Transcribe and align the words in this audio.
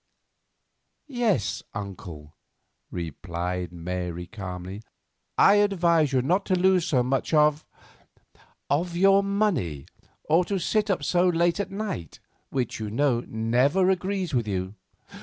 "Yes, 1.05 1.61
uncle," 1.75 2.33
replied 2.89 3.71
Mary 3.71 4.25
quite 4.25 4.35
calmly. 4.35 4.81
"I 5.37 5.57
advise 5.57 6.11
you 6.11 6.23
not 6.23 6.43
to 6.47 6.55
lose 6.57 6.87
so 6.87 7.03
much 7.03 7.35
of—of 7.35 8.97
your 8.97 9.21
money, 9.21 9.85
or 10.23 10.43
to 10.45 10.57
sit 10.57 10.89
up 10.89 11.03
so 11.03 11.27
late 11.29 11.59
at 11.59 11.69
night, 11.69 12.19
which, 12.49 12.79
you 12.79 12.89
know, 12.89 13.19
never 13.27 13.91
agrees 13.91 14.33
with 14.33 14.47
you. 14.47 14.73